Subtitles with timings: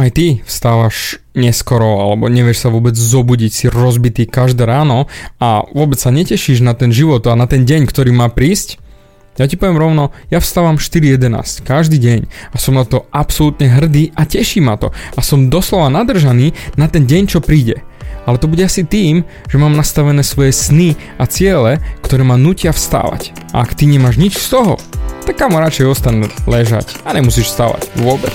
[0.00, 6.00] aj ty vstávaš neskoro alebo nevieš sa vôbec zobudiť, si rozbitý každé ráno a vôbec
[6.00, 8.80] sa netešíš na ten život a na ten deň, ktorý má prísť,
[9.38, 12.20] ja ti poviem rovno, ja vstávam 4.11 každý deň
[12.52, 16.90] a som na to absolútne hrdý a teší ma to a som doslova nadržaný na
[16.92, 17.80] ten deň, čo príde.
[18.28, 22.68] Ale to bude asi tým, že mám nastavené svoje sny a ciele, ktoré ma nutia
[22.68, 23.32] vstávať.
[23.56, 24.76] A ak ty nemáš nič z toho,
[25.24, 28.34] tak kam radšej ostane ležať a nemusíš vstávať vôbec.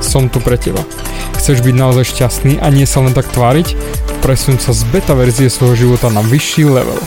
[0.00, 0.82] som tu pre teba.
[1.38, 3.78] Chceš byť naozaj šťastný a nie sa len tak tváriť?
[4.20, 6.98] Presun sa z beta verzie svojho života na vyšší level.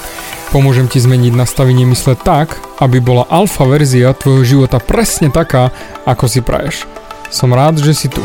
[0.52, 5.71] Pomôžem ti zmeniť nastavenie mysle tak, aby bola alfa verzia tvojho života presne taká,
[6.03, 6.83] ako si praješ.
[7.31, 8.19] Som rád, že si tu.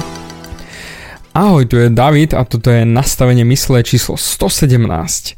[1.36, 5.36] Ahoj, tu je David a toto je nastavenie mysle číslo 117.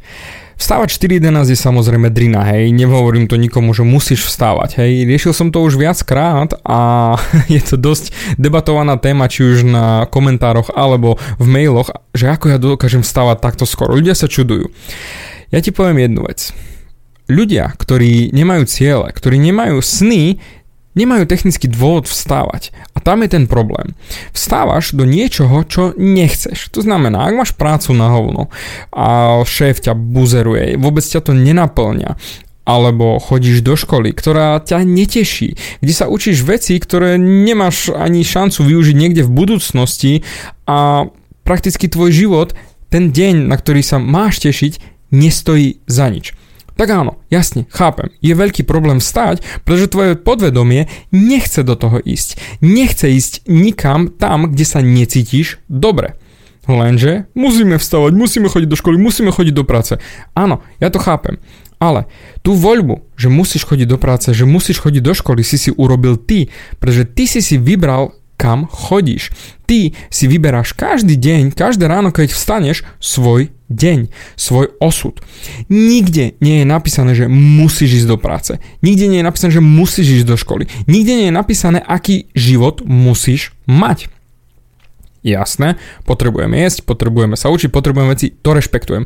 [0.59, 5.55] Vstávať 4.11 je samozrejme drina, hej, nehovorím to nikomu, že musíš vstávať, hej, riešil som
[5.55, 7.15] to už viackrát a
[7.55, 8.11] je to dosť
[8.42, 13.70] debatovaná téma, či už na komentároch alebo v mailoch, že ako ja dokážem vstávať takto
[13.70, 13.95] skoro.
[13.95, 14.67] Ľudia sa čudujú.
[15.55, 16.50] Ja ti poviem jednu vec.
[17.31, 20.43] Ľudia, ktorí nemajú ciele, ktorí nemajú sny,
[20.98, 22.75] nemajú technický dôvod vstávať.
[23.09, 23.97] Tam je ten problém.
[24.37, 26.69] Vstávaš do niečoho, čo nechceš.
[26.77, 28.53] To znamená, ak máš prácu na hovno
[28.92, 32.20] a šéf ťa buzeruje, vôbec ťa to nenaplňa,
[32.69, 38.61] alebo chodíš do školy, ktorá ťa neteší, kde sa učíš veci, ktoré nemáš ani šancu
[38.61, 40.12] využiť niekde v budúcnosti
[40.69, 41.09] a
[41.48, 42.53] prakticky tvoj život,
[42.93, 44.84] ten deň, na ktorý sa máš tešiť,
[45.16, 46.37] nestojí za nič.
[46.78, 48.15] Tak áno, jasne, chápem.
[48.22, 52.62] Je veľký problém stať, pretože tvoje podvedomie nechce do toho ísť.
[52.62, 56.15] Nechce ísť nikam tam, kde sa necítiš dobre.
[56.71, 59.99] Lenže musíme vstávať, musíme chodiť do školy, musíme chodiť do práce.
[60.38, 61.43] Áno, ja to chápem.
[61.83, 62.06] Ale
[62.47, 66.15] tú voľbu, že musíš chodiť do práce, že musíš chodiť do školy, si si urobil
[66.15, 66.47] ty,
[66.78, 69.34] pretože ty si si vybral kam chodíš.
[69.67, 75.21] Ty si vyberáš každý deň, každé ráno, keď vstaneš, svoj deň, svoj osud.
[75.69, 78.53] Nikde nie je napísané, že musíš ísť do práce.
[78.81, 80.65] Nikde nie je napísané, že musíš ísť do školy.
[80.89, 84.09] Nikde nie je napísané, aký život musíš mať.
[85.21, 85.77] Jasné,
[86.09, 89.05] potrebujeme jesť, potrebujeme sa učiť, potrebujeme veci, to rešpektujem.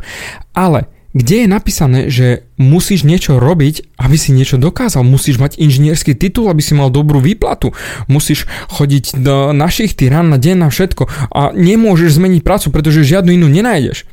[0.55, 5.05] Ale kde je napísané, že musíš niečo robiť, aby si niečo dokázal.
[5.05, 7.77] Musíš mať inžinierský titul, aby si mal dobrú výplatu.
[8.09, 13.37] Musíš chodiť do našich tyrán na deň na všetko a nemôžeš zmeniť prácu, pretože žiadnu
[13.37, 14.09] inú nenájdeš.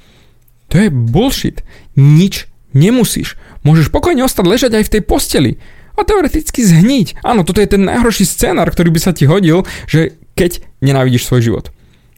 [0.70, 1.66] To je bullshit.
[1.98, 3.36] Nič nemusíš.
[3.66, 5.52] Môžeš pokojne ostať ležať aj v tej posteli
[6.00, 7.20] a teoreticky zhniť.
[7.26, 11.42] Áno, toto je ten najhorší scénar, ktorý by sa ti hodil, že keď nenávidíš svoj
[11.44, 11.66] život.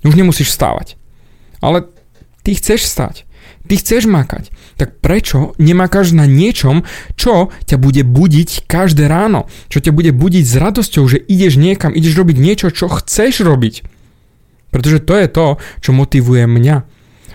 [0.06, 1.02] Už nemusíš vstávať.
[1.66, 1.90] Ale
[2.46, 3.26] ty chceš stať.
[3.62, 6.82] Ty chceš makať, tak prečo nemakáš na niečom,
[7.14, 9.46] čo ťa bude budiť každé ráno?
[9.70, 13.86] Čo ťa bude budiť s radosťou, že ideš niekam, ideš robiť niečo, čo chceš robiť?
[14.74, 15.46] Pretože to je to,
[15.78, 16.78] čo motivuje mňa.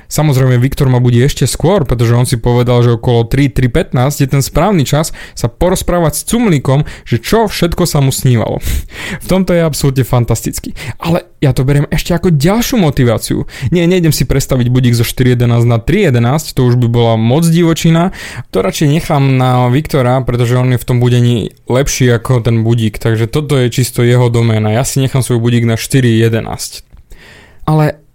[0.07, 4.43] Samozrejme, Viktor ma bude ešte skôr, pretože on si povedal, že okolo 3-3.15 je ten
[4.43, 8.63] správny čas sa porozprávať s Cumlíkom, že čo všetko sa mu snívalo.
[9.25, 10.73] v tomto je absolútne fantastický.
[11.03, 13.45] Ale ja to beriem ešte ako ďalšiu motiváciu.
[13.75, 18.15] Nie, nejdem si predstaviť budík zo 4.11 na 3.11, to už by bola moc divočina.
[18.55, 22.97] To radšej nechám na Viktora, pretože on je v tom budení lepší ako ten budík,
[22.97, 24.73] takže toto je čisto jeho doména.
[24.73, 26.87] Ja si nechám svoj budík na 4.11.
[27.67, 28.06] Ale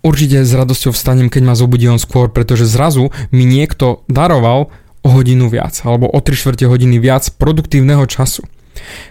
[0.00, 4.72] Určite s radosťou vstanem, keď ma zobudí on skôr, pretože zrazu mi niekto daroval
[5.04, 8.44] o hodinu viac, alebo o 3 čtvrte hodiny viac produktívneho času.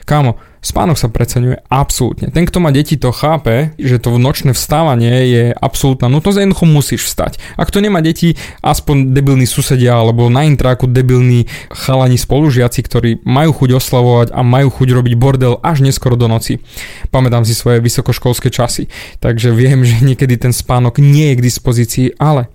[0.06, 2.28] Kámo, Spánok sa preceňuje absolútne.
[2.36, 7.02] Ten, kto má deti, to chápe, že to nočné vstávanie je absolútna nutnosť jednoducho musíš
[7.08, 7.40] vstať.
[7.56, 13.56] Ak to nemá deti, aspoň debilní susedia alebo na intráku debilní chalani spolužiaci, ktorí majú
[13.56, 16.60] chuť oslavovať a majú chuť robiť bordel až neskoro do noci.
[17.08, 18.92] Pamätám si svoje vysokoškolské časy,
[19.24, 22.52] takže viem, že niekedy ten spánok nie je k dispozícii, ale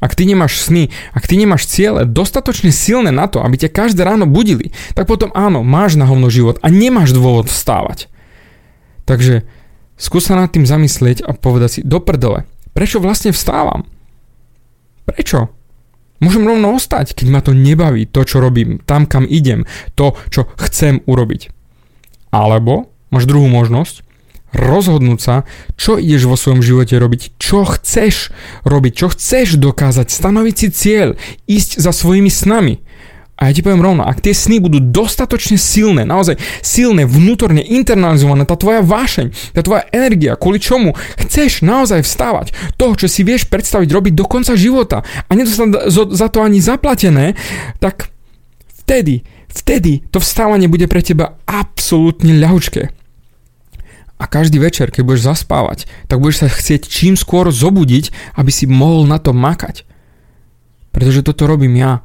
[0.00, 4.00] ak ty nemáš sny, ak ty nemáš ciele dostatočne silné na to, aby ťa každé
[4.00, 8.08] ráno budili, tak potom áno, máš na hovno život a nemáš dôvod vstávať.
[9.04, 9.44] Takže
[10.00, 13.84] skús sa nad tým zamyslieť a povedať si, do prdele, prečo vlastne vstávam?
[15.04, 15.52] Prečo?
[16.20, 19.64] Môžem rovno ostať, keď ma to nebaví, to, čo robím, tam, kam idem,
[19.96, 21.48] to, čo chcem urobiť.
[22.28, 24.04] Alebo máš druhú možnosť,
[24.52, 25.36] rozhodnúť sa,
[25.78, 28.34] čo ideš vo svojom živote robiť, čo chceš
[28.66, 31.08] robiť, čo chceš dokázať, stanoviť si cieľ,
[31.46, 32.82] ísť za svojimi snami.
[33.40, 38.44] A ja ti poviem rovno, ak tie sny budú dostatočne silné, naozaj silné, vnútorne internalizované,
[38.44, 43.48] tá tvoja vášeň, tá tvoja energia, kvôli čomu chceš naozaj vstávať, toho, čo si vieš
[43.48, 47.32] predstaviť robiť do konca života a nedostať za to ani zaplatené,
[47.80, 48.12] tak
[48.84, 52.99] vtedy, vtedy to vstávanie bude pre teba absolútne ľahučké.
[54.20, 58.68] A každý večer, keď budeš zaspávať, tak budeš sa chcieť čím skôr zobudiť, aby si
[58.68, 59.88] mohol na to makať.
[60.92, 62.04] Pretože toto robím ja.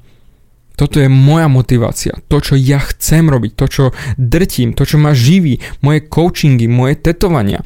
[0.75, 3.83] Toto je moja motivácia, to, čo ja chcem robiť, to, čo
[4.19, 7.63] drtím, to, čo ma živí, moje coachingy, moje tetovania.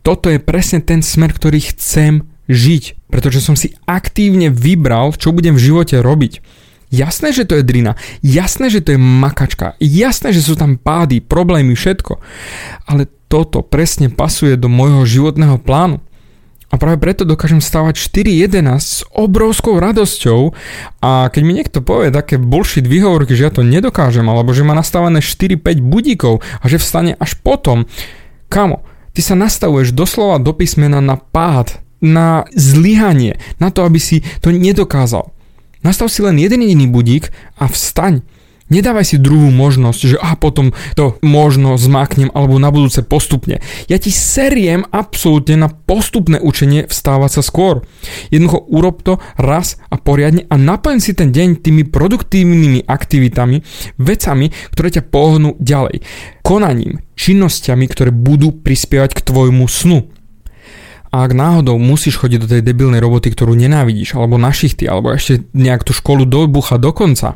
[0.00, 5.52] Toto je presne ten smer, ktorý chcem žiť, pretože som si aktívne vybral, čo budem
[5.52, 6.40] v živote robiť.
[6.90, 11.22] Jasné, že to je drina, jasné, že to je makačka, jasné, že sú tam pády,
[11.22, 12.18] problémy, všetko.
[12.90, 16.02] Ale toto presne pasuje do môjho životného plánu.
[16.70, 20.54] A práve preto dokážem stávať 4.11 s obrovskou radosťou
[21.02, 24.74] a keď mi niekto povie také bullshit výhovorky, že ja to nedokážem, alebo že má
[24.74, 27.90] nastavené 4-5 budíkov a že vstane až potom,
[28.46, 34.22] kamo, ty sa nastavuješ doslova do písmena na pád, na zlyhanie, na to, aby si
[34.38, 35.34] to nedokázal.
[35.80, 38.20] Nastav si len jeden jediný budík a vstaň.
[38.70, 43.58] Nedávaj si druhú možnosť, že a potom to možno zmáknem alebo na budúce postupne.
[43.90, 47.82] Ja ti seriem absolútne na postupné učenie vstávať sa skôr.
[48.30, 53.58] Jednoducho urob to raz a poriadne a naplň si ten deň tými produktívnymi aktivitami,
[53.98, 56.06] vecami, ktoré ťa pohnú ďalej.
[56.46, 60.06] Konaním, činnosťami, ktoré budú prispievať k tvojmu snu.
[61.10, 65.10] A ak náhodou musíš chodiť do tej debilnej roboty, ktorú nenávidíš, alebo na šichty, alebo
[65.10, 67.34] ešte nejak tú školu dobucha do konca,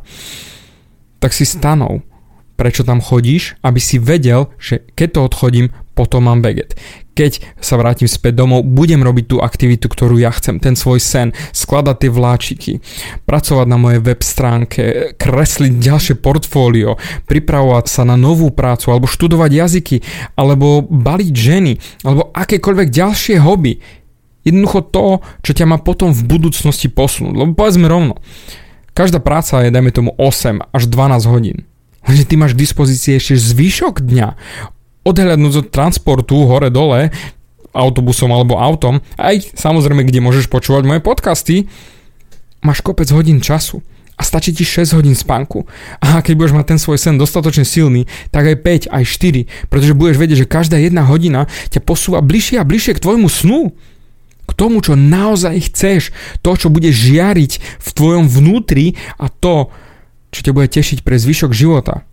[1.19, 2.07] tak si stanov,
[2.55, 6.75] prečo tam chodíš, aby si vedel, že keď to odchodím, potom mám baget.
[7.15, 11.31] Keď sa vrátim späť domov, budem robiť tú aktivitu, ktorú ja chcem, ten svoj sen,
[11.55, 12.73] skladať tie vláčiky,
[13.23, 16.99] pracovať na mojej web stránke, kresliť ďalšie portfólio,
[17.31, 19.97] pripravovať sa na novú prácu, alebo študovať jazyky,
[20.35, 23.79] alebo baliť ženy, alebo akékoľvek ďalšie hobby.
[24.43, 25.07] Jednoducho to,
[25.41, 27.33] čo ťa má potom v budúcnosti posunúť.
[27.33, 28.21] Lebo povedzme rovno,
[28.95, 31.67] Každá práca je, dajme tomu, 8 až 12 hodín.
[32.07, 34.29] Lenže ty máš k dispozícii ešte zvyšok dňa.
[35.05, 37.13] Odhľadnúť od transportu hore-dole,
[37.75, 41.57] autobusom alebo autom, aj samozrejme, kde môžeš počúvať moje podcasty,
[42.65, 43.83] máš kopec hodín času
[44.15, 45.67] a stačí ti 6 hodín spánku.
[45.99, 48.57] A keď budeš mať ten svoj sen dostatočne silný, tak aj
[48.89, 52.95] 5, aj 4, pretože budeš vedieť, že každá jedna hodina ťa posúva bližšie a bližšie
[52.95, 53.75] k tvojmu snu
[54.45, 56.13] k tomu, čo naozaj chceš,
[56.45, 59.73] to, čo bude žiariť v tvojom vnútri a to,
[60.31, 62.05] čo ťa bude tešiť pre zvyšok života.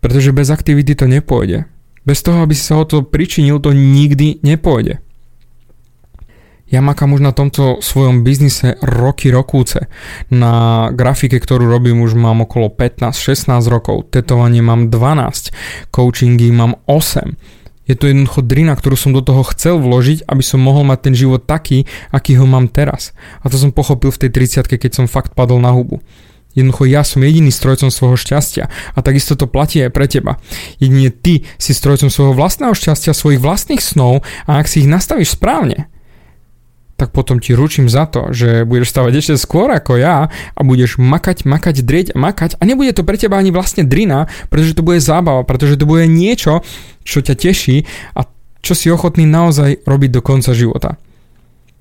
[0.00, 1.66] Pretože bez aktivity to nepôjde.
[2.06, 5.02] Bez toho, aby si sa o to pričinil, to nikdy nepôjde.
[6.66, 9.86] Ja makám už na tomto svojom biznise roky rokúce.
[10.34, 14.10] Na grafike, ktorú robím, už mám okolo 15-16 rokov.
[14.10, 15.94] Tetovanie mám 12.
[15.94, 17.38] Coachingy mám 8
[17.86, 21.14] je to jednoducho drina, ktorú som do toho chcel vložiť, aby som mohol mať ten
[21.14, 23.14] život taký, aký ho mám teraz.
[23.40, 26.02] A to som pochopil v tej 30 keď som fakt padol na hubu.
[26.56, 30.40] Jednoducho ja som jediný strojcom svojho šťastia a takisto to platí aj pre teba.
[30.80, 35.36] Jedine ty si strojcom svojho vlastného šťastia, svojich vlastných snov a ak si ich nastavíš
[35.36, 35.92] správne,
[36.96, 40.96] tak potom ti ručím za to, že budeš stavať ešte skôr ako ja a budeš
[40.96, 45.04] makať, makať, drieť makať a nebude to pre teba ani vlastne drina, pretože to bude
[45.04, 46.64] zábava, pretože to bude niečo,
[47.04, 47.84] čo ťa teší
[48.16, 48.24] a
[48.64, 50.96] čo si ochotný naozaj robiť do konca života.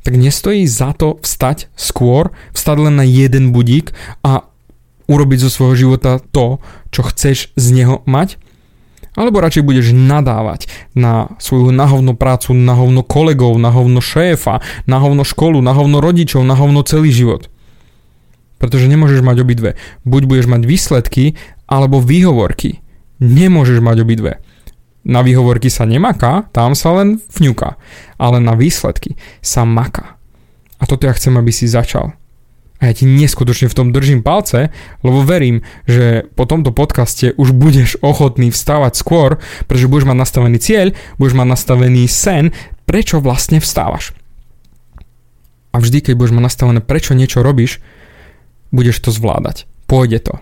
[0.03, 4.45] Tak nestojí za to vstať skôr, vstať len na jeden budík a
[5.05, 6.57] urobiť zo svojho života to,
[6.89, 8.41] čo chceš z neho mať
[9.15, 16.03] alebo radšej budeš nadávať na svoju nahovno prácu, nahovno kolegov, nahovno šéfa, nahovno školu, nahovno
[16.03, 17.47] rodičov, nahovno celý život.
[18.59, 19.79] Pretože nemôžeš mať obidve.
[20.03, 22.83] Buď budeš mať výsledky, alebo výhovorky.
[23.23, 24.43] Nemôžeš mať obidve.
[25.07, 27.79] Na výhovorky sa nemaká, tam sa len vňuka.
[28.19, 30.19] Ale na výsledky sa maká.
[30.75, 32.11] A toto ja chcem, aby si začal.
[32.83, 34.67] A ja ti neskutočne v tom držím palce,
[34.99, 40.57] lebo verím, že po tomto podcaste už budeš ochotný vstávať skôr, pretože budeš mať nastavený
[40.59, 42.51] cieľ, budeš mať nastavený sen,
[42.83, 44.11] prečo vlastne vstávaš.
[45.71, 47.79] A vždy, keď budeš mať nastavené, prečo niečo robíš,
[48.75, 49.67] budeš to zvládať.
[49.87, 50.33] Pôjde to.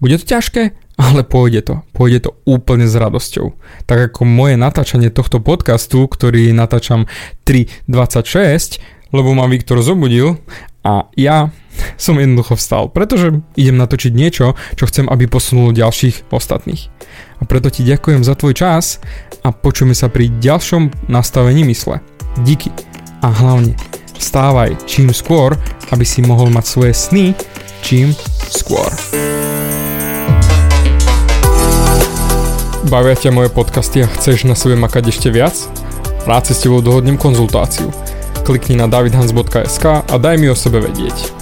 [0.00, 1.74] Bude to ťažké, ale pôjde to.
[1.94, 3.54] Pôjde to úplne s radosťou.
[3.86, 7.06] Tak ako moje natáčanie tohto podcastu, ktorý natáčam
[7.46, 8.80] 3.26,
[9.12, 10.40] lebo ma Viktor zobudil
[10.82, 11.54] a ja
[11.96, 16.88] som jednoducho vstal, pretože idem natočiť niečo, čo chcem, aby posunulo ďalších ostatných.
[17.38, 19.02] A preto ti ďakujem za tvoj čas
[19.42, 21.98] a počujeme sa pri ďalšom nastavení mysle.
[22.46, 22.70] Díky
[23.22, 23.74] a hlavne
[24.18, 25.58] vstávaj čím skôr,
[25.90, 27.34] aby si mohol mať svoje sny
[27.82, 28.14] čím
[28.50, 28.88] skôr.
[32.86, 35.54] Bavia ťa moje podcasty a chceš na sebe makať ešte viac?
[36.22, 37.90] Rád si s tebou dohodnem konzultáciu.
[38.42, 41.41] Klikni na davidhans.sk a daj mi o sebe vedieť.